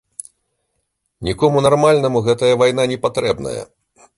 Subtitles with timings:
[1.27, 3.59] Нікому нармальнаму гэтая вайна не патрэбная.